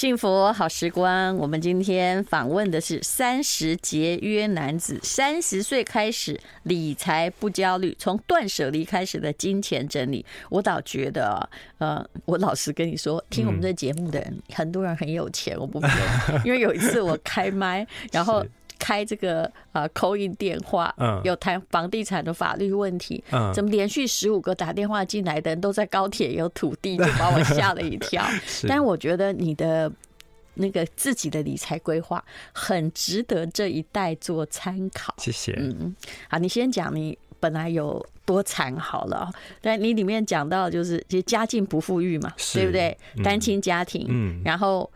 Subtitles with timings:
[0.00, 10.24] 幸福好时光，我们今天访问的是三十节约男子，三十岁开始理财不焦虑，从断舍离开始的金钱整理。
[10.48, 15.90] 我倒觉得，呃，我老实跟你说，听我们这节目的人，很多人很有钱，我不骗，
[16.46, 18.42] 因为有一次我开麦，然后。
[18.80, 28.24] 开这个呃 call in 电话，嗯，有谈房地产的法律问题，嗯，怎么连续十五个打电话进来的人都在高铁有土地，就把我吓了一跳。
[28.66, 29.92] 但我觉得你的
[30.54, 35.14] 那个自己的理财规划很值得这一代做参考。
[35.18, 35.52] 谢谢。
[35.58, 35.94] 嗯，
[36.28, 42.96] 好，你先讲你本来有多惨好了，但你里面讲到就是其实家境不富裕嘛，对不对？
[43.22, 44.90] 单亲家庭，嗯，然后。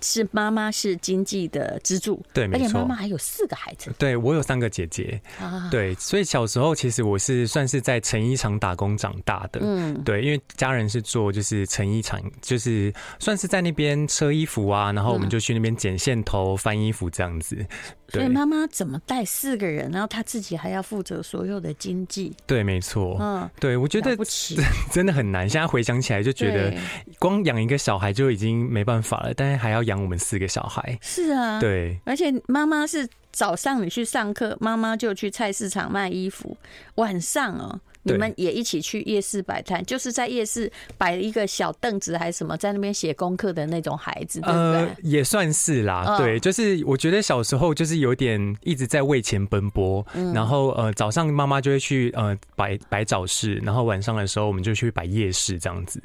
[0.00, 2.64] 是妈妈是经济的支柱，对，没错。
[2.64, 17.66] 而且妈妈还有四个孩子，对，我有三个姐姐，啊，对，所以小时候其实我是算是在成衣厂打工长大的，嗯，对，因为家人是做就是成衣厂，就是算是在那边车衣服啊，然后我们就去那边剪线头、翻衣服这样子。
[18.10, 22.34] 所以妈妈怎么带四个人，然后她自己还要负责所有的经济？
[22.46, 24.16] 对，没错，嗯，对，我觉得
[24.90, 25.48] 真的很难。
[25.48, 26.74] 现在回想起来就觉得，
[27.18, 30.98] 光养一个小孩就已经没办法了，但是还要养我们四个小孩。
[31.02, 36.56] 是啊，对，而且妈妈是早上你去上课，妈妈就去菜市场卖衣服，
[36.94, 37.78] 晚上哦。
[38.12, 44.80] 你们也一起去夜市摆摊，就是在夜市摆一个小凳子还是什么，在那边写功课的那种孩子，对不对？
[44.80, 56.02] 呃，也算是啦，对，就是我觉得小时候就是有点一直在为钱奔波，然后呃早上妈妈就会去呃摆摆早市，然后晚上的时候我们就去摆夜市这样子。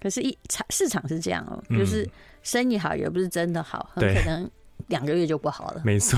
[0.00, 2.08] 可是，一场市场是这样哦，就是
[2.42, 4.50] 生意好也不是真的好，很可能。
[4.92, 5.80] 两个月就不好了。
[5.84, 6.16] 没错，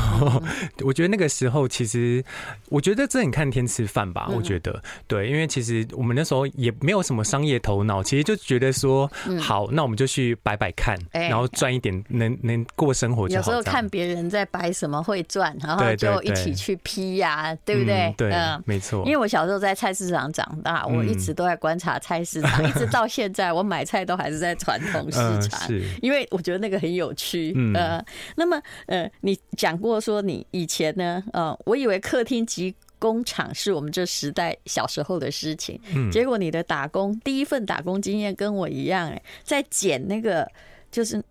[0.85, 2.23] 我觉得那个时候其实，
[2.69, 4.29] 我觉得这很看天吃饭吧。
[4.35, 13.41] 我觉得对，因为其实我们那时候也没有什么商业头脑，其实就觉得说，好，那我们就去摆摆看，然后赚一点，能能过生活就好。
[13.41, 18.13] 有时候看别人在摆什么会赚，然后就一起去批呀，对不对？
[18.17, 18.35] 对，
[18.67, 19.05] 没错。
[19.07, 25.61] 因为我小时候在菜市场长大，我一直都在观察菜市场， 一直到现在，我买菜都还是在传统市场，
[26.03, 27.55] 因为我觉得那个很有趣。
[27.75, 28.05] 呃，
[28.35, 28.61] 那么。
[28.87, 40.51] 呃，你讲过说你以前呢，呃，我以为客厅及工厂是我们这时代小时候的事情，嗯，结果你的打工第一份打工经验跟我一样，哎，在捡那个
[40.91, 41.23] 就是。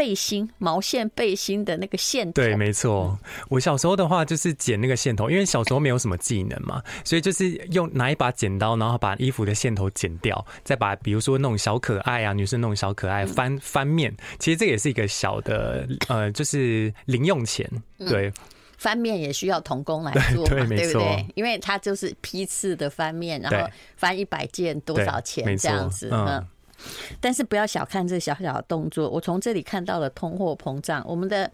[0.00, 3.18] 背心毛线背心的那个线头，对，没错。
[3.50, 17.70] 我小时候的话就是剪那个线头，因为小时候没有什么技能嘛，所以就是用拿一把剪刀，然后把衣服的线头剪掉，再把比如说那种小可爱啊，女生那种小可爱翻翻面，其实这也是一个小的呃，就是零用钱。
[17.98, 18.32] 对，
[18.78, 21.26] 翻面也需要童工来做嘛， 对，对不对？
[21.34, 26.42] 因为它就是批次的翻面，然后翻一百件多少钱这样子，嗯。
[27.20, 31.04] 但是不要小看这小小的动作，我从这里看到了通货膨胀。
[31.06, 31.50] 我们的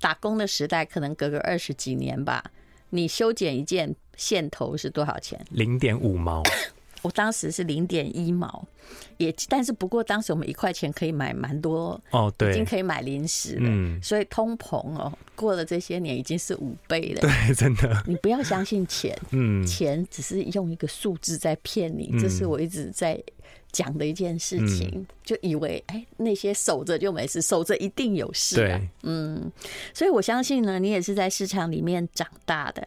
[0.00, 2.44] 打工的时代可能隔个二十几年吧，
[2.90, 5.40] 你修剪一件线头是多少钱？
[5.50, 6.42] 零点五毛。
[7.02, 8.62] 我当时是零点一毛，
[9.16, 13.62] 也但是不过当时我们一块钱可以买蛮多哦，对，已经可以买零食了。
[13.62, 17.22] 嗯，所以通膨哦，过了这些年已经是五倍了。
[17.22, 18.02] 对， 真的。
[18.06, 23.18] 你不要相信钱，嗯，钱只是用一个数字在骗你，这是我一直在。
[23.72, 28.56] 讲的一件事情，嗯、就以为哎、欸，那些守着就没事，守着一定有事。
[28.56, 29.50] 对，嗯，
[29.94, 32.86] 所以我相信呢，你也是在市场里面长大的。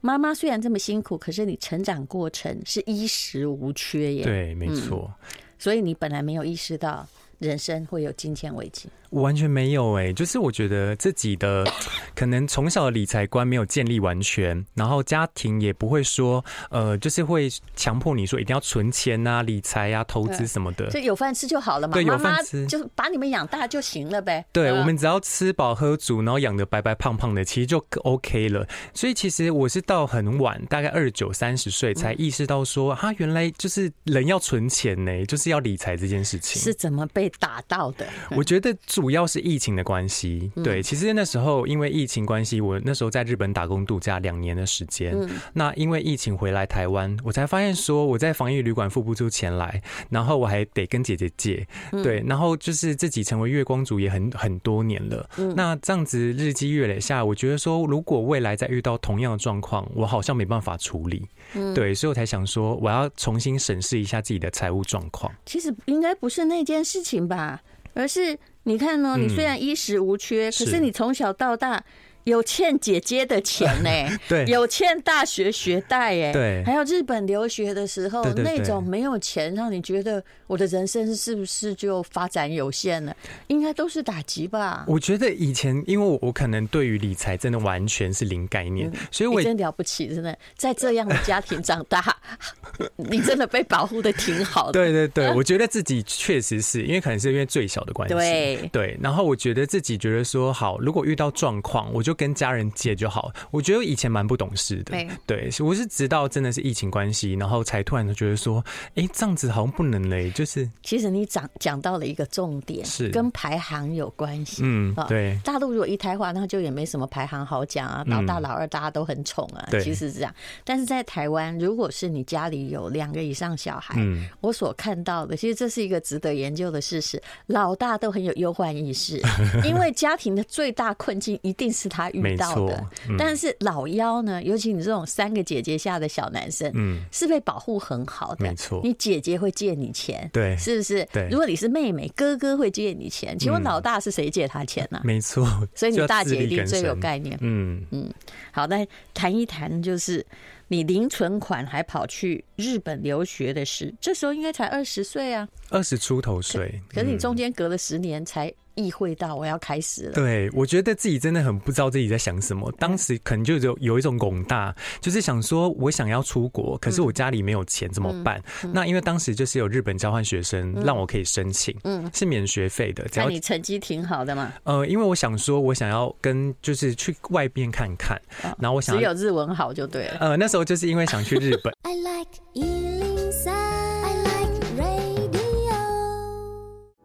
[0.00, 4.24] 妈妈虽然这么辛苦，可是你成长过程是衣食无缺耶。
[4.24, 5.38] 对，没错、嗯。
[5.58, 7.08] 所以你本来没有意识到
[7.38, 8.88] 人生会有金钱危机。
[9.14, 11.64] 我完全没有哎、欸，就是我觉得自己的
[12.16, 21.94] 可能从小的理财观没有建立完全，然后家庭也不会说呃，就是会强迫你说一定要存钱啊、理财啊、投资什么的，就有饭吃就好了嘛。
[21.94, 24.44] 对，有饭吃就把你们养大就行了呗。
[24.52, 28.66] 对，我们只要吃饱喝足，然后养得白白胖胖的，其实就 OK 了。
[28.94, 38.04] 所以其实我是到很晚，大概二九三十岁才意识到说，哈，原来就是人要存钱呢，就是要理财这件事情是怎么被打到的。
[38.32, 39.03] 我觉得主。
[39.04, 45.14] 主要是疫情的关系，对，其实那时候因为疫情关系，我那时候在日本打工度假两年的时间。
[45.52, 55.28] 那因为疫情回来台湾，我才发现说我在防疫旅馆付不出钱来，然后我还得跟姐姐借，对，然后就是自己成为月光族也很很多年了。
[55.54, 61.28] 那这样子日积月累下，我觉得说如果未来再遇到同样的状况，我好像没办法处理，
[61.74, 65.30] 对，所以我才想说我要重新审视一下自己的财务状况。
[65.44, 67.60] 其实应该不是那件事情吧，
[67.92, 68.38] 而是。
[68.64, 69.16] 你看呢？
[69.18, 71.84] 你虽然衣食无缺，可是你从小到大
[72.24, 73.90] 有欠姐姐的钱呢，
[74.28, 83.14] 对，有欠大学学贷哎，对，还有日本留学的时候那种没有钱，让你觉得我的人生是不是就发展有限了？
[83.48, 84.84] 应该都是打击吧？
[84.88, 92.16] 我觉得以前因为我我可能对于理财真的完全是零概念，嗯、所以我真了不起，真的在这样的家庭长大，
[92.96, 94.72] 你真的被保护的挺好的。
[94.72, 102.13] 对对对， 我觉得自己确实是因为可能是因为最小的关系，对对，然后我觉得自己觉得说好，如果遇到状况，我就。
[102.14, 103.32] 跟家人借就好。
[103.50, 104.96] 我觉得我以前蛮不懂事的，
[105.26, 108.64] 对，我是直到真的是疫情关系，然后才突然就觉得说，
[108.94, 110.30] 哎、欸，这样子好像不能嘞。
[110.30, 114.62] 就是，其实你讲讲到了一个重点，是跟排行有关系。
[114.64, 115.38] 嗯，对。
[115.44, 119.66] 大陆如果一胎化，那就也没什么排行好讲啊，老大老二大家都很宠啊。
[119.70, 120.34] 对，其实是这样。
[120.64, 127.22] 但是在台湾，如果是你家里有两个以上小孩，嗯，我所看到的，其实这是一个值得研究的事实。
[127.46, 129.20] 老大都很有忧患意识，
[129.64, 132.03] 因为家庭的最大困境一定是他。
[132.10, 134.42] 遇到的，嗯、但是老幺呢？
[134.42, 138.44] 尤其你这种三个姐姐下的小男生，嗯，是被保护很好的。
[138.44, 141.06] 没错，你姐姐会借你钱，对，是不是？
[141.12, 141.28] 对。
[141.30, 143.38] 如果你是妹妹，哥哥会借你钱。
[143.38, 145.06] 请问老大是谁借他钱呢、啊嗯？
[145.06, 147.36] 没错， 所以你大姐一定最有概念。
[147.40, 148.12] 嗯嗯，
[148.52, 150.24] 好，那谈一谈就是
[150.68, 156.80] 你零存款还跑去日本留学的事，这时候应该才二十岁啊，二十出头岁。
[156.88, 158.52] 可是你中间隔了十年才。
[158.74, 162.70] 意会到我要开始了，对，我觉得自己真的很不知道自己在想什么。
[162.78, 168.42] 当时可能就有有一种拱大，就是想说我想要出国，可是我家里没有钱怎么办？
[168.72, 173.04] 那因为当时就是有日本交换学生让我可以申请，嗯，是免学费的。
[173.08, 174.52] 只要你成绩挺好的嘛。
[174.64, 178.20] 呃，因为我想说，我想要跟就是去外边看看，
[178.58, 180.16] 然后我想只有日文好就对了。
[180.20, 181.72] 呃，那时候就是因为想去日本。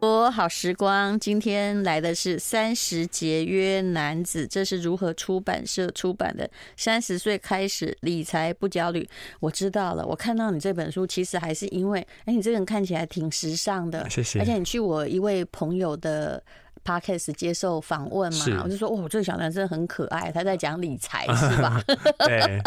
[0.00, 6.50] 我好时光，今天来的是三十节约男子，这是如何出版社出版的？
[6.74, 9.06] 三十岁开始理财不焦虑。
[9.40, 14.38] 我知道了，我看到你这本书，其实还是因为，哎，你这个人看起来挺时尚的，谢谢。
[14.40, 16.42] 而且你去我一位朋友的
[16.82, 21.82] podcast 接受访问嘛，我就说，哦，这个小男生很可爱，他在讲理财是吧？
[22.20, 22.58] 对。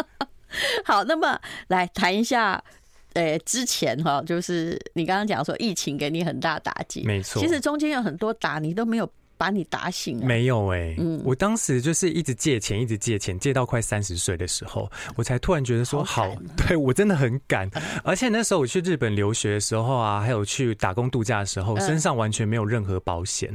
[0.86, 1.40] 好，那么
[1.70, 2.64] 来谈一下。
[3.14, 7.42] 呃，之前哈，就是你刚刚讲说疫情给你很大打击，没错。
[7.42, 9.10] 其实中间有很多打你都没有。
[9.44, 10.26] 把你打醒了？
[10.26, 17.70] 没有哎、欸，嗯，我当时就是一直借钱，一直借钱，借到快三十岁的时候，我才突然觉得说，好，好对我真的很赶。
[18.06, 23.52] 而且那时候我去日本留学的时候啊，还有去打工度假的时候，身上完全没有任何保险。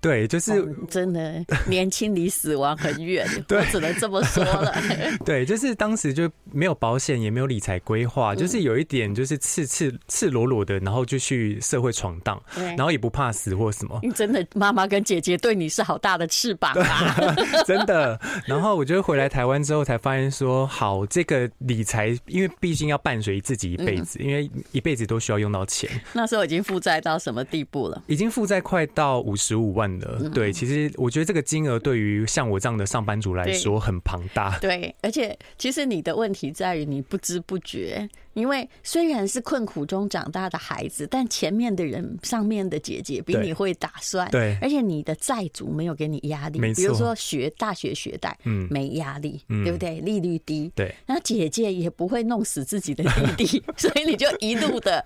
[0.00, 4.74] 对，就是、哦、真的年轻离死亡很远， 对，我只能这么说了。
[5.22, 14.00] 对，就是当时就没有保险，也没有理财规划，就是有一点就是赤赤赤裸裸的，然后就去社会闯荡，然后也不怕死或什么。
[14.02, 15.25] 你真的妈妈跟姐姐。
[15.30, 17.34] 也对你是好大的翅膀啊！
[17.66, 18.18] 真的。
[18.46, 25.90] 然后我觉得回来台湾之后，才发现说，好，这个理财，因为毕竟要伴随自己一辈子，因为一辈子都需要用到钱。
[26.12, 28.02] 那时候已经负债到什么地步了？
[28.06, 30.28] 已经负债快到五十五万了。
[30.30, 34.58] 对，其实我觉得这个金额对于像我这样的上班族来说很庞大。
[34.58, 38.08] 对，而且其实你的问题在于你不知不觉。
[38.34, 50.00] 因为虽然是困苦中长大的孩子，但前面的人上面的姐姐比你会打算，对，而且你的债主没有给你压力，比如说学大学学贷，嗯，没压力，对不对？
[50.00, 53.02] 利率低，对，那姐姐也不会弄死自己的
[53.36, 55.04] 弟弟， 所以你就一路的。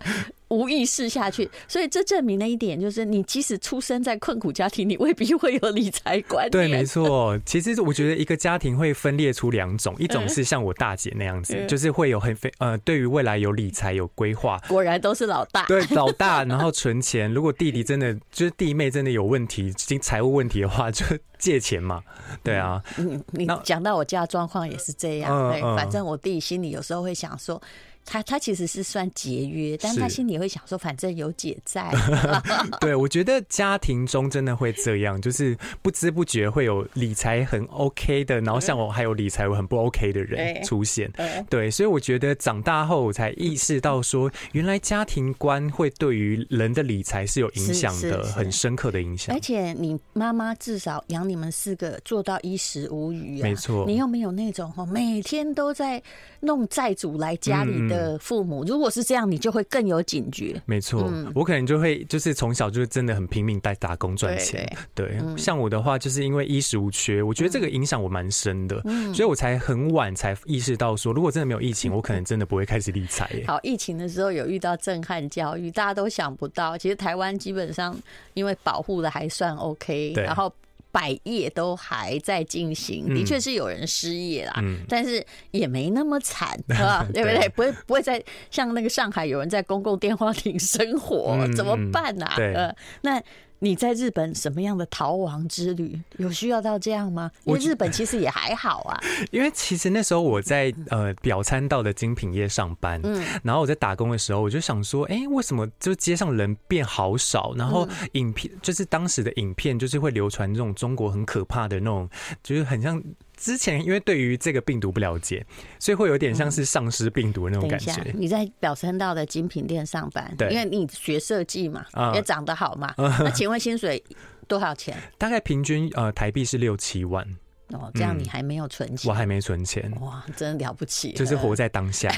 [0.51, 6.51] 无意识下去，所以这证明了一点，就是你即使出生在困苦家庭，你未必会有理财观念。
[6.51, 7.39] 对，没错。
[7.47, 14.59] 其实我觉得一个家庭会分裂出两种，一种是像我大姐那样子，就是会有很非呃，对于未来有理财有规划。
[14.67, 15.65] 果然都是老大。
[15.67, 17.33] 对，老大，然后存钱。
[17.33, 21.07] 如果弟弟真的就是弟妹真的有问题，经财务问题的话，就
[21.39, 22.03] 借钱嘛。
[22.43, 22.83] 对啊。
[22.99, 25.53] 嗯，你讲到我家状况也是这样。
[25.53, 27.63] 对，反正我弟心里有时候会想说。
[28.05, 31.89] 他他其实是算节约，但他心里会想说，反正有姐在。
[32.81, 41.09] 对，我觉得家庭中真的会这样，就是不知不觉会有理财很 OK 的，然后像我还有理财很不 OK 的人出现。
[41.49, 49.33] 对，所以我觉得长大后我才意识到说，原来家庭观会对于人的理财是有影响的，很深刻的影响。
[49.35, 53.85] 而且你妈妈至少养你们四个做到衣食无余啊，没错。
[53.87, 56.03] 你有没有那种每天都在
[56.41, 57.90] 弄债主来家里的？
[57.91, 60.59] 的父母，如果是这样，你就会更有警觉。
[60.65, 64.65] 没错，嗯、我可能就会就是从小就是真的很拼命在打工赚钱。
[64.95, 73.29] 对，对，对，嗯、像我的话，就是因为衣食无缺，我觉得这个影响我蛮深的，嗯、所以我才很晚才意识到说，如果真的没有疫情， 我可能真的不会开始理财。
[73.47, 77.95] 好，疫情的时候有遇到震撼教育，大家都想不到，其实台湾基本上
[78.35, 80.53] 因为保护的还算 OK，然后。
[80.93, 87.07] 百业都还在进行，的确是有人失业啦，嗯、但是也没那么惨， 嗯吧？
[87.13, 87.49] 对不对？
[87.51, 92.37] 不会不会在像那个上海有人在公共电话亭生活，嗯、怎么办呢、啊？
[92.37, 93.23] 对呃，那。
[93.61, 95.99] 你在日本什么样的逃亡之旅？
[96.17, 97.31] 有需要到这样吗？
[97.45, 99.01] 因为日本其实也还好啊。
[99.31, 107.55] 因为其实那时候我在呃表参道的精品业上班，嗯，然后我在打工的时候，我就想说，哎，为什么就街上人变好少？
[107.55, 112.09] 然后影片就是当时的影片，就是会流传这种中国很可怕的那种，
[112.43, 113.03] 就是很像。
[113.41, 115.45] 之前因为对于这个病毒不了解，
[115.79, 117.91] 所以会有点像是丧尸病毒的那种感觉。
[118.05, 122.93] 嗯、你在表参道的精品店上班，对，因为你学设计嘛，嗯、也长得好嘛。
[122.99, 124.03] 嗯、 那请问薪水
[124.47, 124.95] 多少钱？
[125.17, 127.27] 大概平均呃台币是六七万。
[127.75, 129.11] 哦，这样你还没有存钱？
[129.11, 129.91] 我还没存钱。
[130.01, 131.13] 哇，真的了不起！
[131.13, 132.11] 就是活在当下。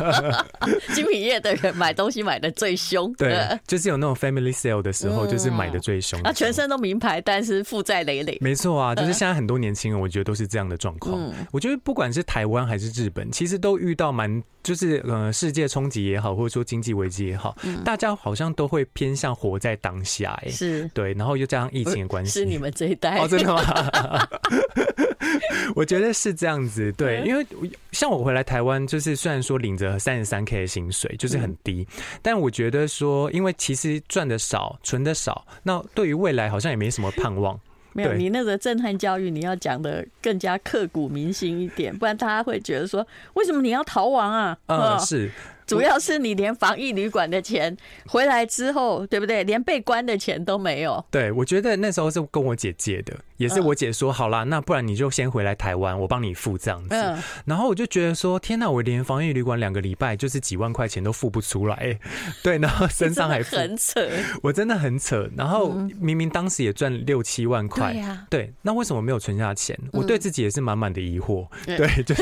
[0.94, 3.12] 精品业的人买东西买的最凶。
[3.14, 6.20] 对，就是有那种 family sale 的时候，就是买的最凶。
[6.22, 8.38] 啊全身都名牌，但是负债累累。
[8.40, 11.32] 没错啊，就是现在很多年轻人，我觉得都是这样的状况。
[11.52, 20.38] 我觉得不管是台湾还是日本，其实都遇到蛮，就是呃，世界冲击也好，或者说经济危机也好，大家好像都会偏向活在当下。
[20.44, 23.62] 哎，是对，然后又加上疫情的关系，是你们这一代哦，真的吗？
[25.74, 27.46] 我觉得是这样子，对，因为
[27.92, 31.86] 像我回来台湾，就是虽然说领着三十三 K 的薪水，就是很低，
[32.22, 37.58] 但我觉得说，因为其实赚的少，存的少，那对于未来好像也没什么盼望。
[37.92, 44.56] 没有，你那个震撼教育，你要讲的更加刻骨铭心一点，不然大家会觉得说，为什么你要逃亡啊？
[44.66, 45.28] 嗯，是。
[45.70, 47.76] 主要是你连防疫旅馆的钱
[48.08, 49.44] 回来之后，对不对？
[49.44, 51.04] 连被关的钱都没有。
[51.12, 56.96] 对，我觉得那时候是跟我姐借的，也是我姐说好啦，那不然你就先回来台湾，我帮你付这样子。
[57.44, 61.96] 然后我就觉得说，天哪，我连防疫旅馆两个礼拜就是几万块钱都付不出来。
[62.42, 64.04] 对，然后身上还很扯，
[64.42, 65.30] 我真的很扯。
[65.36, 67.94] 然后明明当时也赚六七万块，
[68.28, 69.78] 对那为什么没有存下钱？
[69.92, 71.46] 我对自己也是满满的疑惑。
[71.64, 72.12] 对，就，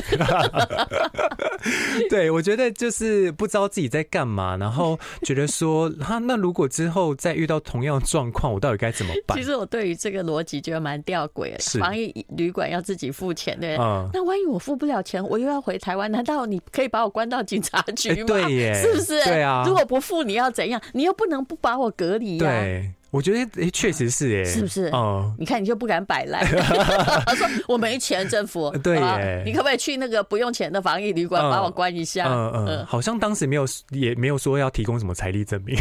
[2.11, 3.33] 对我觉得就是。
[3.38, 9.38] 不知道自己在干嘛，然后 觉得说，哈，那如果之后再遇到同样的状况，我到底该怎么办？
[9.38, 11.61] 其实我对于这个逻辑觉得蛮吊诡的。
[11.61, 13.76] 是防疫旅馆要自己付钱，对？
[13.78, 14.11] 嗯。
[14.12, 18.26] 那万一我付不了钱，我又要回台湾，难道你可以把我关到警察局吗？
[18.26, 19.25] 对耶，是不是？
[19.25, 19.62] 对啊。
[19.64, 20.83] 如果不付，你要怎样？
[20.92, 22.50] 你又不能不把我隔离呀。
[22.50, 22.92] 对。
[23.11, 24.85] 我觉得诶，确实是诶，是不是？
[24.87, 26.45] 哦，你看你就不敢摆烂。
[27.25, 32.27] 他说我没钱，政府对耶，你可不可以去那个不用钱的防疫旅馆把我关一下？
[32.29, 35.77] 嗯嗯，好像当时没有，也没有说要提供什么财力证明。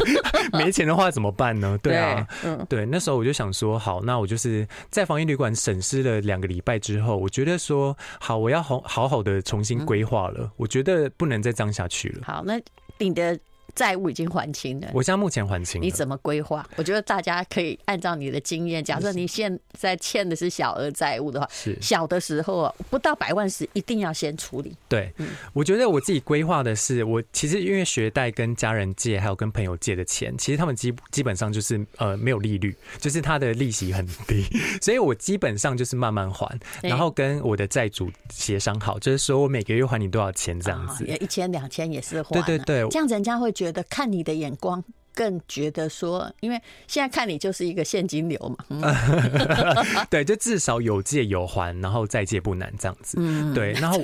[0.52, 1.78] 没钱的话怎么办呢？
[1.82, 10.50] 对啊，嗯，对，那时候我就想说，好，那我就是在防疫旅馆审视了两个礼拜之后，我觉得说，好，我要好好好的重新规划了。
[10.56, 12.22] 我觉得不能再这样下去了。
[12.24, 12.58] 好，那
[12.98, 13.38] 你的。
[13.74, 15.80] 债务已经还清了，我现在目前还清。
[15.80, 16.66] 你怎么规划？
[16.76, 21.76] 我觉得大家可以按照你的经验，假设你现在欠的是小额债务的话，是。
[21.80, 24.74] 小的时候啊，不到百万时一定要先处理。
[24.88, 34.44] 对，嗯，我觉得我自己规划的是，我其实因为学贷跟家人借，还有跟朋友借的钱，其实他们基基本上就是呃没有利率，就是他的利息很低，
[34.82, 43.50] 所以我基本上就是慢慢还，然后跟我的债主协商好，就是说我每个月还你多少钱这样子，一千两千也是还，对对对，这样人家会。
[43.60, 44.82] 觉得看你的眼光。
[45.14, 48.80] 更觉得说，因为现在看你就是一个现金流嘛，嗯、
[50.08, 54.00] 对，就至少有借有还，然后再借不难这样子，嗯，对，然后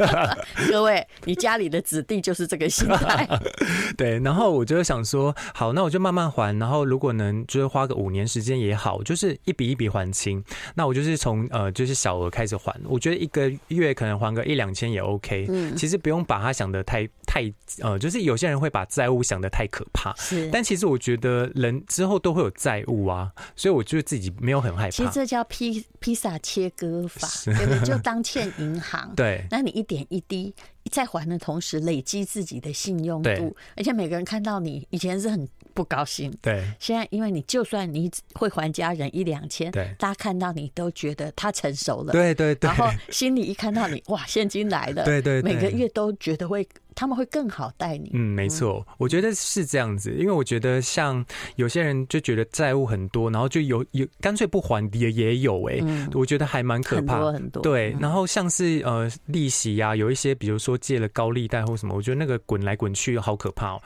[0.70, 3.28] 各位，你家里的子弟就是这个心态，
[3.96, 10.42] 对，然后我就想说，好，那我就慢慢还，然后如果能就是花个五年时间也好，就是一笔一笔还清，
[10.74, 20.41] 那我就是从呃就是小额开始还，我觉得一个月可能还个一两千也 OK，嗯，其实不用把它想的太太呃，就是有些人会把债务想的太可怕，是。
[20.50, 24.90] 但其实我觉得人之后都会有债务啊，所以我觉得自己没有很害怕。
[24.90, 27.84] 其实这叫披披萨切割法，对不对？
[27.84, 30.54] 就当欠银行， 对，那你一点一滴
[30.90, 46.66] 在还的同时累积自己的信用度，而且每个人看到你以前是很不高兴，对，现在因为你就算你会还家人一两千，对，大家看到你都觉得他成熟了，对对对，然后心里一看到你，哇，现金来了， 对，对对，每个月都觉得会。
[46.94, 48.10] 他们会更好带你。
[48.12, 51.24] 嗯，没错，我觉得是这样子，因为我觉得像
[51.56, 57.14] 有些人就觉得债务很多，然后就有有干脆不还也也有哎、欸，嗯、我觉得还蛮可怕。
[57.14, 57.62] 很多很多。
[57.62, 63.82] 对，然后像是呃利息呀、啊，有一些比如说借了高利贷或什么，我觉得那个滚来滚去好可怕哦。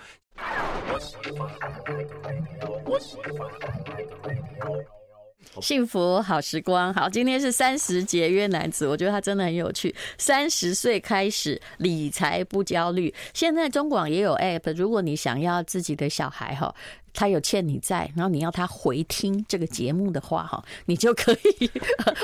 [5.60, 9.94] 幸福好时光，好，今天是三十节约男子，我觉得他真的很有趣。
[10.18, 16.74] 三十岁开始理财不焦虑，现在中广也有 app，如果你想要自己的小孩哈。
[17.16, 21.70] 他有欠你债，然后你要他回听这个节目的话，哈，你就可以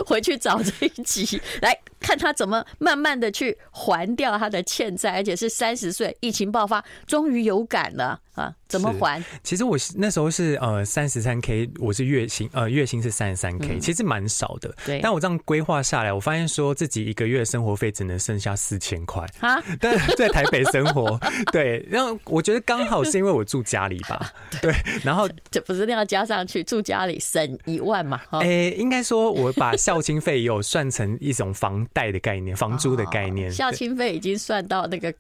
[0.06, 8.54] 回去找这一集来看他怎么慢慢的去还掉他的欠债，而且是三十岁疫情爆发，终于有感了啊！
[8.68, 9.22] 怎么还？
[9.42, 14.75] 其实我那时候是呃三十三 K，我是月薪呃月薪是三十三 K，其实蛮少的。
[14.84, 19.62] 对，但我这样规划下来，我发现说自己一个月生活费只能剩下四千块啊！
[19.80, 21.18] 但在台北生活，
[21.52, 24.72] 对，然后我觉得刚好是因为我住家里吧， 对，
[25.04, 28.20] 然后这不是那样加上去住家里省一万嘛？
[28.32, 35.14] 哎、欸，应该说我把校庆费也有算成一种房贷的概念， 房租的概念，校庆费已经算到那个。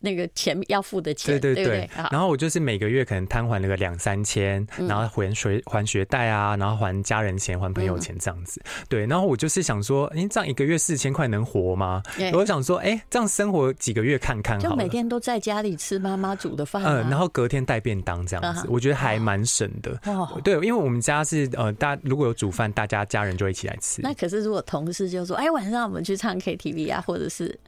[0.00, 8.62] 那个钱要付的钱，对对对，对对，然后我就是每个月可能摊还那个两三千，然后还学还学贷啊，然后还家人钱，还朋友钱这样子。
[8.88, 12.02] 对，然后我就是想说，哎，这样一个月四千块能活吗？
[12.32, 19.98] 我想说，哎，这样生活几个月看看好了，就每天都在家里吃妈妈煮的饭，嗯，然后隔天带便当这样子，我觉得还蛮省的。
[20.44, 24.00] 对，因为我们家是呃，大如果有煮饭，大家家人就一起来吃。
[24.02, 27.58] 那可是如果同事就说，哎，晚上我们去唱 KTV 啊，或者是。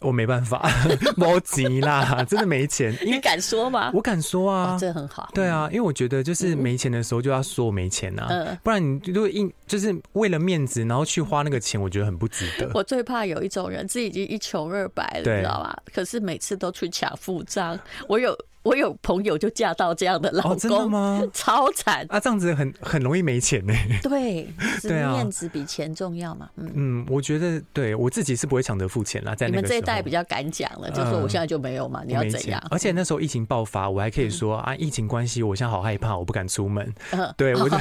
[0.00, 0.68] 我没办法，
[1.16, 2.96] 没钱啦， 真的没钱。
[3.04, 3.90] 你敢说吗？
[3.94, 5.30] 我敢说啊，这很好。
[5.34, 12.70] 对啊，因为我觉得就是没钱的时候就要说我没钱啊，不然你如果硬就是为了面子，然后去花那个钱，我觉得很不值得。
[12.74, 15.78] 我最怕有一种人，自己已经一穷二白了，你知道吧？
[15.92, 17.78] 可是每次都去抢付账。
[18.08, 18.36] 我有。
[18.62, 21.22] 我有朋友就嫁到这样的老公，真的吗？
[21.32, 22.20] 超惨啊！
[22.20, 23.72] 这样子很很容易没钱呢。
[24.02, 24.46] 对，
[24.82, 26.48] 对啊，面子比钱重要嘛。
[26.56, 29.34] 嗯嗯，我觉得对我自己是不会抢着付钱啦。
[29.34, 32.62] 在你们这一代比较敢讲了，就说我现在就没有嘛，你要怎样？
[32.70, 36.92] 而且那时候疫情爆发，我还可以说啊，疫情关系，我现在好害怕，我不敢出门。
[37.12, 37.76] 嗯对，我就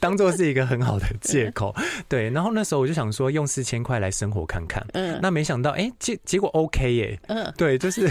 [0.00, 1.74] 当做是一个很好的借口。
[2.08, 4.82] 对，然后那时候我就想说，用四千块来生活看看。
[4.94, 7.20] 嗯，那没想到，哎，结结果 OK 耶。
[7.26, 8.08] 嗯，对，就是，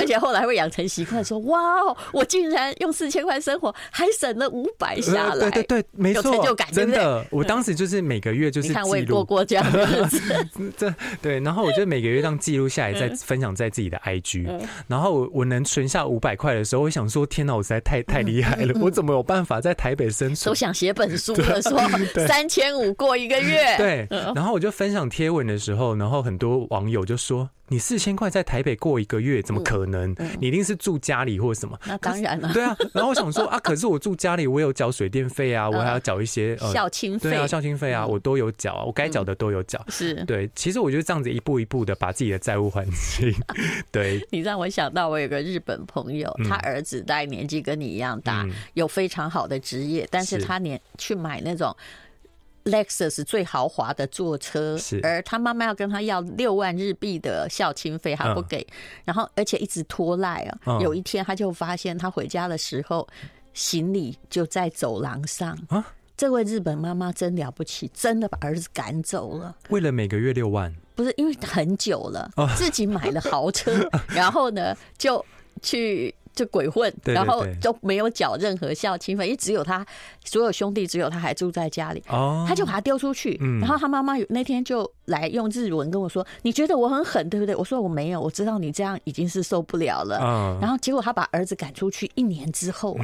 [0.00, 1.03] 而且后来会养成习。
[1.04, 1.96] 快说哇哦！
[2.12, 5.50] 我竟然用四千块生活，还省了五百下来。
[5.50, 7.24] 对对对，没错，有成就感，真的。
[7.30, 10.46] 我当时就是每个月就是记录过过这样的日子，
[10.76, 11.40] 这对。
[11.40, 14.48] 然后我就每个月这样记录下来，再分享在自己的 IG。
[14.86, 18.74] 然后我我能存下五百块的时候，我想说天哪，我实在太太厉害了！
[18.80, 20.50] 我怎么有办法在台北生存？
[20.50, 21.78] 都想写本书了，说
[22.26, 23.76] 三千五过一个月。
[23.76, 24.06] 对。
[24.34, 27.48] 然后我就分享贴文的时候，然后很多网友就说。
[27.68, 30.10] 你四千块在台北过一个月，怎么可能？
[30.12, 31.78] 嗯嗯、你一定是住家里或者什么？
[31.86, 32.52] 那当然了。
[32.52, 37.30] 对啊，然后我想说啊，可是我住家里，我有缴水电费啊，我还要缴一些呃孝亲费。
[37.30, 39.82] 对啊，校清费啊，我都有缴，我该缴的都有缴。
[39.88, 40.50] 是、嗯，对。
[40.54, 43.32] 其实我觉得这样子一步一步的把自己的债务还清。
[43.90, 44.20] 对。
[44.30, 51.74] 你让我想到，我有个日本朋友，他儿子大概年纪跟你一样大，嗯、有非常好的职业，但是他年去买那种。
[52.64, 58.74] Lexus 最豪华的坐车，是而他妈妈要跟他要六万日币的孝亲费，他不给，嗯、
[59.04, 60.58] 然后而且一直拖赖啊。
[60.66, 63.06] 嗯、有一天他就发现，他回家的时候，
[63.52, 65.58] 行李就在走廊上。
[65.68, 65.84] 啊、
[66.16, 69.54] 这位日本妈妈真了不起，真的把儿子赶走了。
[69.68, 75.24] 为了每个月六万，不是因为很久了，哦、自己买了豪车， 然后呢就
[75.60, 76.14] 去。
[76.34, 79.86] 就鬼混，然后都没有缴任何孝亲费，因为只有他
[80.24, 82.02] 所有兄弟，只有他还住在家里，
[82.46, 83.38] 他就把他丢出去。
[83.60, 90.18] 然后他妈妈那天就来用日文跟我说：“你觉得我很狠，对不对？”我说：“我没有，我知道你这样已经是受不了了。”
[90.60, 92.96] 然后结果他把儿子赶出去一年之后，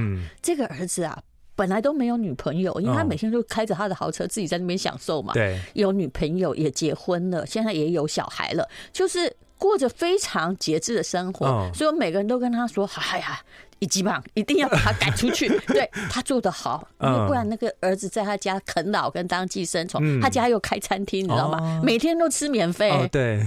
[0.42, 1.16] 这个儿子啊
[1.54, 5.32] 本来都没有女朋友，因为他每天就开着他的豪车自己在那边享受嘛。
[5.34, 9.32] 对，有女朋友也结婚了，现在也有小孩了，就是。
[9.60, 13.40] 过着非常节制的生活，哦、所以我每个人都跟他说：“哎呀。”
[13.80, 15.48] 一级棒，一定要把他赶出去。
[15.68, 21.80] 对，他做的好，因为不然那个儿子在他家啃老跟当寄生虫，他家又开餐厅，你知道吗？
[21.82, 23.08] 每天都吃免费。
[23.10, 23.42] 对，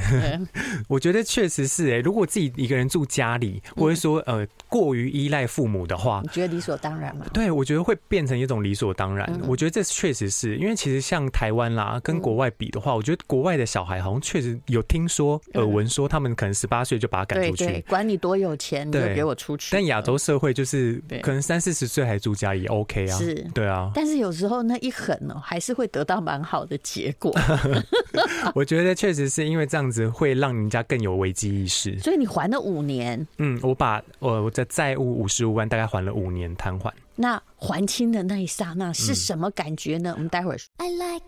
[0.89, 1.97] 我觉得确实是哎。
[1.99, 7.25] 如果自己一个人住家里，或者说呃过于依赖父母的话，你觉得理所当然吗？
[7.31, 9.39] 对，我觉得会变成一种理所当然。
[9.47, 19.69] 我觉得这确实是因为其实像台湾啦，跟国外比的话，我觉得国外的小孩好像确实有听说耳闻说，他们可能十八岁就把他赶出去，管你多有钱，你就给我出去。
[19.71, 20.17] 但亚洲。
[20.23, 23.91] 社会就是可能三四十岁还住家也 OK 啊，是，对啊。
[23.93, 27.35] 但是有时候那一狠呢，还是会得到蛮好的结果。
[28.55, 31.99] 我觉得确实是因为这样子会让人家更有危机意识。
[31.99, 36.93] 所以你还了五年，嗯，我把我我的债务五十五万大概还了五年摊还。
[37.15, 40.11] 那还清的那一刹那是什么感觉呢？
[40.11, 40.67] 嗯、我们待会儿说。
[40.77, 41.25] I like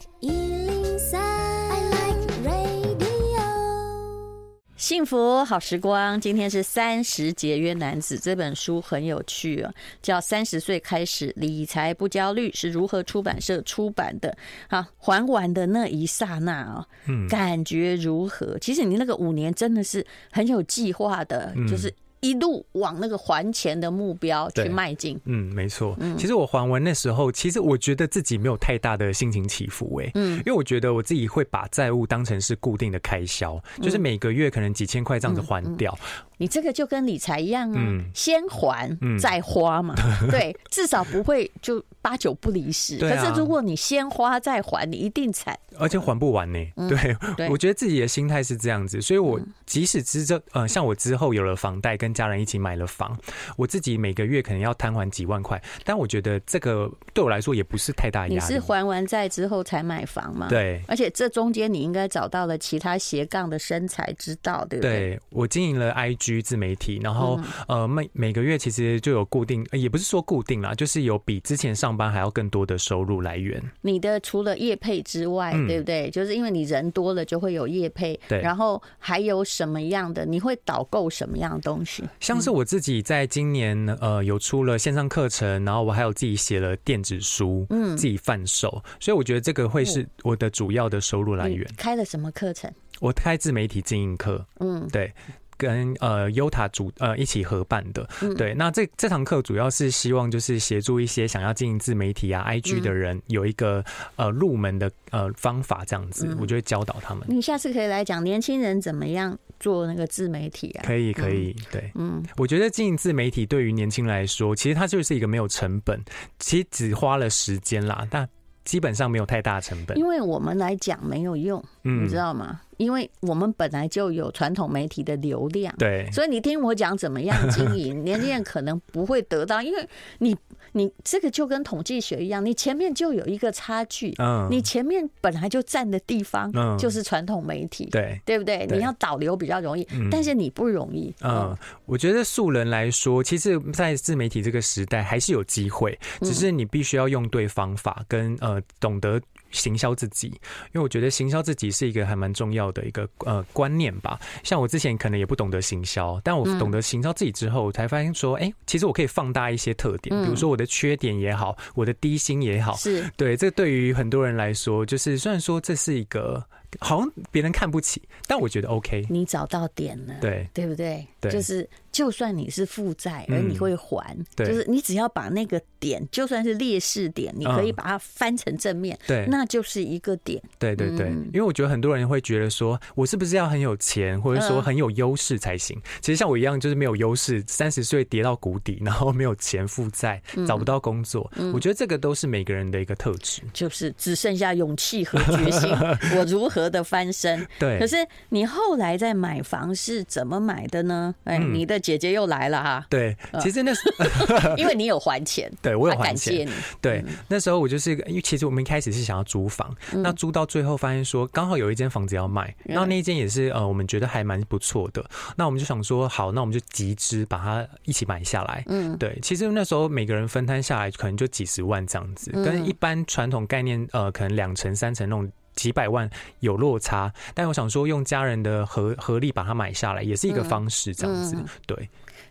[4.78, 14.38] 幸福好时光，今天是三十节约男子这本书很有趣啊，叫《三十岁开始理财不焦虑》，是如何出版社出版的？
[14.68, 18.60] 啊，还完的那一刹那啊，嗯，感觉如何？
[18.60, 25.20] 其实你那个五年真的是很有计划的，就是一路往那个还钱的目标去迈进。
[25.26, 25.98] 嗯，没错。
[26.18, 30.12] 其实我还完那时候，其实我觉得自己没有太大的心情起伏哎。
[30.16, 35.98] 嗯，因为我觉得我自己会把债务当成是固定的开销，就是每个月可能几千块这样子还掉。
[36.38, 39.96] 你这个就跟理财一样啊，先还再花嘛。
[40.30, 42.98] 对，至少不会就八九不离十。
[42.98, 46.60] 可是如果你先花再还，你一定惨，而且还不完呢。
[46.90, 53.18] 对，我觉得自己的心态是这样子，所以我即使之这呃，像我之后有了房贷，跟家人一起买了房，
[53.56, 58.34] 我自己每个月可能要摊还几万块，但我觉得这个对我来说也不是太大压力。
[58.34, 60.48] 你是还完债之后才买房吗？
[60.50, 64.98] 对，而且这中间你应该找到了其他斜杠的生财之道，对不对？
[64.98, 66.25] 对，我经营了 IG。
[66.26, 73.62] 居自媒体，然后呃每每个月其实就有固定，也不是说固定啦，就是有比之前上班还要更多的收入来源。
[73.82, 76.10] 你的除了业配之外，嗯、对不对？
[76.10, 78.20] 就是因为你人多了，就会有业配。
[78.28, 80.26] 对，然后还有什么样的？
[80.26, 82.04] 你会导购什么样的东西？
[82.20, 91.68] 像是我自己在今年呃有出了线上课程，然后我还有自己写了电子书，嗯，自己贩售，所以我觉得这个会是我的主要的收入来源。
[91.78, 92.72] 开了什么课程？
[93.02, 95.14] 我开自媒体经营课，嗯，对。
[95.58, 103.84] 跟呃优塔主呃一起合办的，对，那这这堂课主要是希望就是协助一些想要经营自媒体啊 IG 的人有一个
[104.16, 107.26] 呃入门的呃方法这样子，我就会教导他们。
[107.28, 110.84] 你下次可以来讲年轻人怎么样做那个自媒体啊？
[110.86, 116.04] 可以可以，对，嗯，我觉得经营自媒体对于年轻人来说，其实它就是一个没有成本，
[116.40, 118.28] 其实只花了时间啦，但
[118.64, 119.98] 基本上没有太大成本。
[119.98, 122.62] 因为我们来讲没有用，你知道吗？
[122.78, 130.36] 因为我们本来就有传统媒体的流量，对，所以你听我讲怎么样经营，年轻人可能不会得到，因为你
[130.72, 138.68] 你这个就跟统计学一样，你前面就有一个差距，嗯，你前面本来就占的地方就是传统媒体，对，对不对？
[138.70, 141.14] 你要导流比较容易，但是你不容易。
[141.22, 149.22] 嗯，我觉得素人来说，其实，在自媒体这个时代还是有机会，只是你必须要用对方法，跟呃懂得。
[149.56, 154.20] 行销自己，因为我觉得行销自己是一个还蛮重要的一个呃观念吧。
[154.44, 163.36] 像我之前可能也不懂得行销，但我懂得行销自己之后，我才发现说，哎，其实我可以放大一些特点，比如说我的缺点也好，我的低薪也好，是对。
[163.38, 166.44] 这对于很多人来说，就是虽然说这是一个。
[166.82, 169.06] 好像别人看不起，但我觉得 OK。
[169.10, 171.08] 你找到点了，对对不对？
[171.30, 180.42] 对，就是就算你是负债，而你会还，就是你只要把那个点，就算是劣势点，你可以把它翻成正面，对，那就是一个点。
[180.60, 185.82] 对对对，因为我觉得很多人会觉得说，我是不是要很有钱，或者说很有优势才行？
[186.02, 191.32] 其实像我一样，就是没有优势，三十岁跌到谷底，然后没有钱负债，找不到工作。
[191.54, 195.70] 我觉得这个都是每个人的一个特质，就是只剩下勇气和决心。
[196.18, 197.48] 我如何的翻身？
[197.58, 197.96] 对，可是
[198.30, 201.15] 你后来在买房是怎么买的呢？
[201.24, 202.86] 哎，你的姐姐又来了哈。
[202.90, 203.82] 对，其实那时
[204.58, 206.48] 因为你有还钱，对我有还钱。
[206.82, 215.04] 对，那时候我就是因为其实我们一开始是想要租房，那租到最后发现说刚好有一间房子要卖，然后那一间也是呃我们觉得还蛮不错的，
[215.36, 218.64] 那我们就想说好，那我们就集资把它一起买下来。
[218.68, 225.30] 嗯，对，其实那时候每个人分摊下来可能就几十万这样子，跟一般传统概念呃可能两成三成那种。
[225.56, 226.10] 几百万
[226.42, 231.38] 有落差，但我想说，用家人的合合力把它买下来，也是一个方式，这样子。
[231.66, 231.90] 对，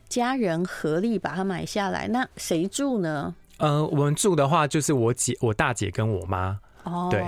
[0.09, 3.35] 家人合力把它买下来，那谁住呢？
[3.59, 6.59] 呃，我们住的话，就是我姐、我大姐跟我妈。
[6.83, 7.25] 哦，对，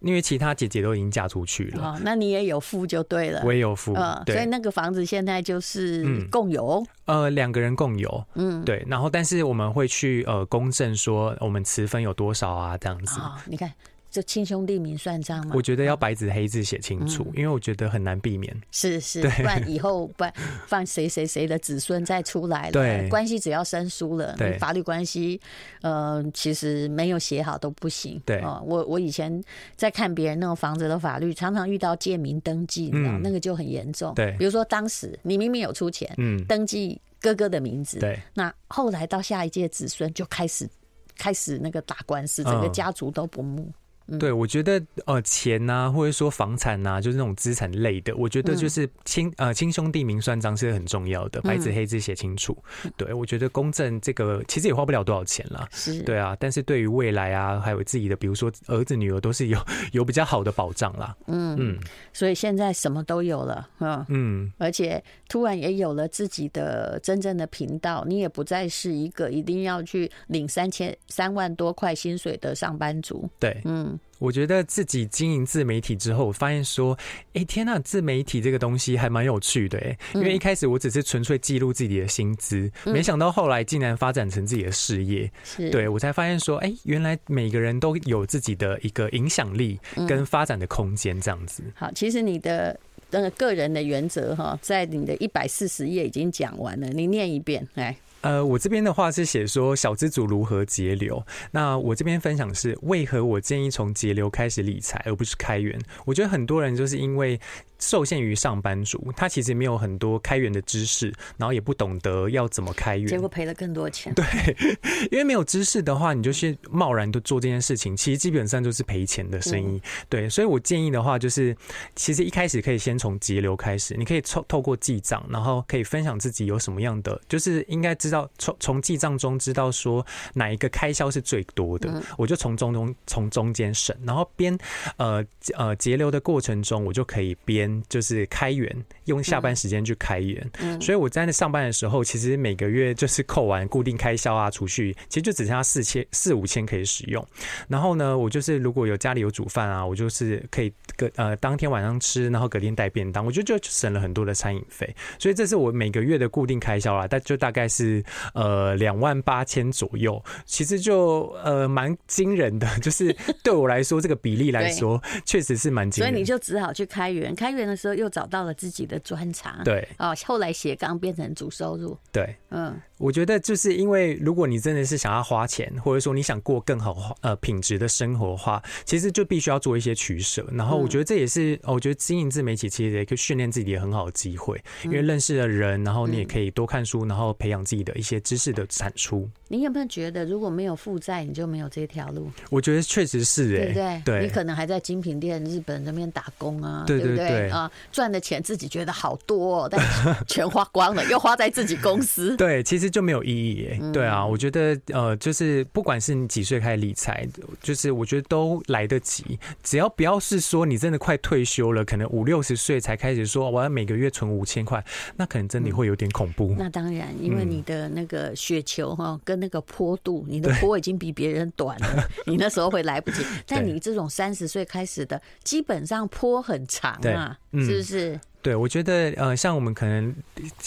[0.00, 1.92] 因为其他姐姐都已经嫁出去了。
[1.92, 3.40] 哦，那你也有付就对了。
[3.44, 6.84] 我也有付，呃，所以那个房子现在就是共有。
[7.06, 8.24] 呃，两个人共有。
[8.34, 8.84] 嗯，对。
[8.88, 13.18] 然后，但是我们会去呃公证说我们持分有多少啊，这样子。
[13.20, 13.72] 哦，你看。
[14.10, 15.52] 就亲兄弟明算账嘛？
[15.54, 18.54] 我觉得要白纸黑字写清楚，因为我觉得很难避免。
[18.72, 20.34] 是是，不然以后不然
[20.66, 25.40] 放谁谁谁的子孙再出来了，对，关系只要生疏了，对，法律关系
[25.82, 28.20] 呃其实没有写好都不行。
[28.26, 29.42] 对，我我以前
[29.76, 34.12] 在看别人那种房子的法律，常常遇到借名登记，你知道那个就很严重。
[34.14, 40.68] 对，比如说当时你明明有出钱，嗯，登记哥哥的名字，对，那后来到下一届子孙就开始
[41.16, 43.70] 开始那个打官司，整个家族都不睦。
[44.18, 52.56] 对，我觉得呃钱呐、啊，或者说房产呐、啊，就是那种资产类的，我觉得就是亲呃亲兄弟明算账是很重要的，白纸黑字写清楚。
[52.96, 55.68] 对，我觉得公证这个其实也花不了多少钱啦。
[55.70, 59.58] 是，对啊，但是对于未来啊，还有自己的，比如说儿子女儿，都是有
[59.92, 61.16] 有比较好的保障啦。
[61.26, 61.78] 嗯嗯，
[62.12, 73.28] 所以现在什么都有了，嗯嗯，而且突然也有了自己的真正的频道，你也不再是一个一定要去领三千三万多块薪水的上班族。
[73.38, 73.98] 对，嗯。
[74.18, 76.92] 我觉得自己经营自媒体之后，我发现说，
[77.28, 85.70] 哎、欸，天呐，自媒体这个东西还蛮有趣的，哎，因为一开始我只是纯粹记录自己的薪资，嗯、没想到后来竟然发展成自己的事业，是。
[85.70, 91.72] 对我才发现说，哎、欸，原来每个人都有自己的一个影响力跟发展的空间，这样子、嗯。
[91.74, 92.78] 好，其实你的
[93.10, 97.96] 那个个人的原则哈，在你的一百四十页已经讲完了，你念一遍，来。
[98.22, 101.24] 呃，我这边的话是写说小资族如何节流。
[101.52, 105.80] 那我这边分享是为何我建议从节流开始理财，而不是开源。
[106.04, 107.40] 我觉得很多人就是因为。
[107.80, 114.12] 受限于上班族，他其实没有很多开源的知识，然后也不懂得要怎么开源，结果赔了更多钱。
[114.14, 114.24] 对，
[115.10, 119.80] 因为没有知识的话，你就是贸然的做这件事情，其实基本上就是赔钱的生意。
[120.08, 121.56] 对，所以我建议的话，就是
[121.96, 134.56] 其实一开始可以先从节流开始，你可以透透过记账，然后可以分享自己有什么样的，就是应该知道从从记账中知道说哪一个开销是最多的，我就从中中从中间省，然后边
[134.96, 137.69] 呃呃节流的过程中，我就可以边。
[137.88, 147.24] 就是开源，用下班时间去开源，嗯，所以我在那上班的时候，其实每个月就是扣完固定开销啊、储蓄，其实就只剩下四千、四五千可以使用。
[147.68, 154.92] 然后呢，我就是如果有家里有煮饭啊，我就是可以隔呃当天晚上吃，然后隔天带便当，我觉得就省了很多的餐饮费。
[155.18, 158.02] 所以这是我每个月的固定开销啦，但就大概是
[158.34, 166.16] 呃两万八千左右，其实就呃蛮惊人的，就是对我来说这个比例来说，确实是蛮惊人的。
[166.16, 167.59] 所以你就只好去开源，开源。
[167.66, 169.86] 的时候又找到了自己的专长，对。
[169.98, 180.46] 哦，后来斜杠变成主收入，对，嗯，我觉得就是因为如果你真的是想要花钱，或者说你想过更好呃品质的生活的话，其实就必须要做一些取舍。
[180.52, 189.26] 然后我觉得这也是，我觉得经营自媒体其实也可以训练自己的很好的机会，因为认识了人，然后你也可以多看书，然后培养自己的一些知识的产出。
[189.48, 192.30] 你有没有觉得，如果没有负债，你就没有这条路？
[192.50, 194.02] 我觉得确实是，哎，对不对？
[194.04, 197.48] 对，你可能还在精品店、日本那边打工啊，对对对。
[197.50, 199.80] 啊，赚的钱自己觉得好多，但
[200.26, 202.36] 全花光了，又花在自己公司。
[202.38, 203.80] 对，其实就没有意义耶。
[203.92, 207.26] 对啊，我觉得呃，就是不管是你几岁开始理财，
[207.62, 214.84] 就是我觉得都来得及，只要不要是说你真的快退休了，可能五六十岁才开始说我要每个月存五千块，
[215.16, 216.54] 那可能真的会有点恐怖。
[216.58, 223.24] 那当然，因为你的那个雪球哈，跟那个坡度，你的坡已经比别人短了， 你那时候会来不及。
[223.46, 227.38] 但你这种三十岁开始的，基本上坡很长啊。
[227.52, 228.20] 嗯、是不是？
[228.42, 230.14] 对，我觉得呃，像我们可能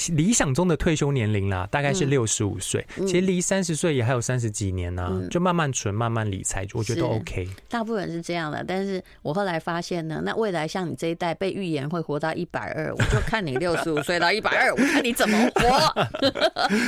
[0.09, 2.85] 理想中的退休年龄啦，大概是六十五岁。
[2.97, 7.49] 其实离三十岁也还有三十几年呢、啊嗯，就慢慢存，慢慢理财，我觉得都 OK。
[7.67, 16.05] 大部分是这样的，但是我后来发现呢，那未来像你这一代被预言会活到一百二，我就看你六十五岁到一百二，我看你怎么活，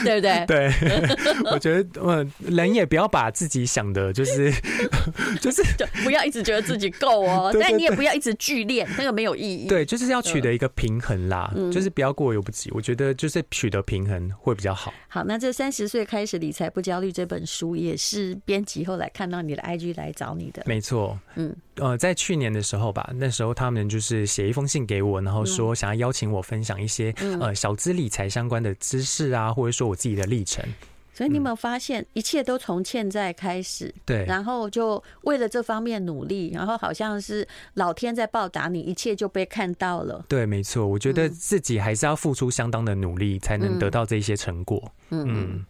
[0.04, 0.46] 对不对？
[0.46, 0.72] 对，
[1.52, 4.54] 我觉得呃，人也不要把自己想的就是
[5.42, 9.68] 就是就不要一直觉得自己够哦，但你也不要一直剧烈，那个没有意义。
[9.68, 10.66] 对，就是要取得一个。
[10.76, 12.70] 平衡啦，就是不要过犹不及。
[12.72, 14.94] 我觉得就是取得平衡会比较好。
[15.08, 20.64] 好，那这三十岁开始理财不焦虑这本书也是编辑后来看到你的 IG 来找你的。
[20.66, 30.64] 没错，嗯，呃，在去年的时候吧，那时候他们就是写一封信给我，然后说想要邀请我分享一些呃小资理财相关的知识啊，或者说我自己的历程。
[31.16, 33.94] 所以你有没有发现，一切都从欠债开始？
[34.06, 40.26] 对，然后就为了这方面努力，然后好像是老天在报答你，一切就被看到了。
[40.28, 44.92] 对，没错，我觉得自己还是要付出相当的努力，才能得到这些成果。
[45.10, 45.66] 嗯嗯。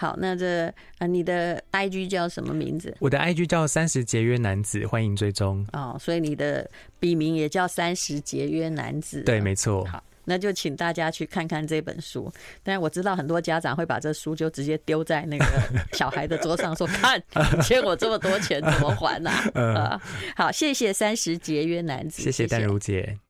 [0.00, 2.96] 好，那这啊，你的 IG 叫什么名字？
[3.00, 5.66] 我的 IG 叫三十节约男子，欢迎追踪。
[5.74, 6.66] 哦，所以你的
[6.98, 9.20] 笔名也叫三十节约男子。
[9.24, 9.84] 对，没错。
[9.84, 10.02] 好。
[10.24, 12.32] 那就请大家去看看这本书，
[12.62, 15.44] 但我知道很多家长会把这书就直接丢在那个
[15.92, 17.22] 小孩的桌上，说：“看，
[17.62, 19.30] 欠我这么多钱怎么还呢？
[19.76, 20.00] ”啊，
[20.34, 23.18] 好，谢谢三十节约男子，谢谢淡如姐。